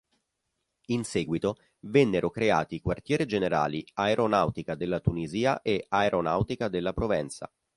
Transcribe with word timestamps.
In 0.87 1.03
seguito 1.03 1.57
vennero 1.81 2.31
creati 2.31 2.73
i 2.73 2.81
quartier 2.81 3.25
generali 3.27 3.85
Aeronautica 3.93 4.73
della 4.73 4.99
Tunisia 4.99 5.61
e 5.61 5.85
Aeronautica 5.89 6.69
della 6.69 6.91
Provenza. 6.91 7.47